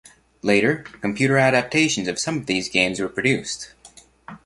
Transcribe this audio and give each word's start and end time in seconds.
Later, 0.41 0.77
computer 1.01 1.37
adaptations 1.37 2.07
of 2.07 2.17
some 2.17 2.37
of 2.37 2.47
these 2.47 2.69
games 2.69 2.99
were 2.99 3.07
produced. 3.07 3.73